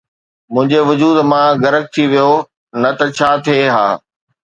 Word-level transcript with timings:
منهنجي 0.53 0.79
وجود 0.89 1.17
مان 1.31 1.49
غرق 1.63 1.85
ٿي 1.93 2.03
ويو، 2.11 2.31
نه 2.81 2.89
ته 2.97 3.05
ڇا 3.17 3.29
ٿئي 3.45 3.63
ها 3.75 3.87